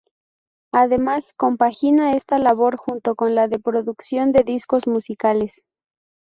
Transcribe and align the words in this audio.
Además, 0.71 1.35
compagina 1.37 2.13
esta 2.13 2.39
labor 2.39 2.75
junto 2.75 3.13
con 3.15 3.35
la 3.35 3.47
de 3.47 3.59
producción 3.59 4.31
de 4.31 4.41
discos 4.43 4.87
musicales. 4.87 5.61